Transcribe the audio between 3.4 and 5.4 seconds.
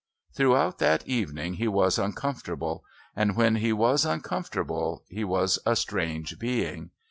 he was uncomfortable he